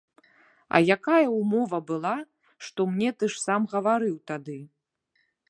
[0.77, 2.13] А якая ўмова была,
[2.69, 4.59] што мне ты ж сам гаварыў тады?